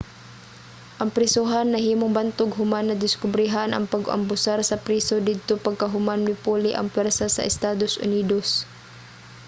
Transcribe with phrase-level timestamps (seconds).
[1.01, 7.25] ang prisohan nahimong bantog human nadiskobrehan ang pag-abusar sa priso didto pagkahuman mipuli ang pwersa
[7.31, 8.47] sa estados unidos